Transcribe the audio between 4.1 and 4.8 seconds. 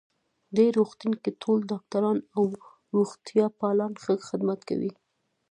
خدمت